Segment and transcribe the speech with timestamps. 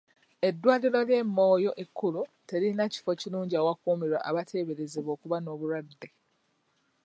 [0.47, 6.09] Eddwaliro ly'e Moyo ekkulu terilina kifo kirungi awakuumirwa abateeberezebwa okuba n'obulwadde.